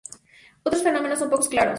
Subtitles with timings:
[0.63, 1.69] Otros fenómenos son poco claros.